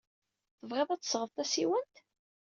[0.59, 1.95] Tebɣiḍ ad d-tesɣeḍ tasiwant?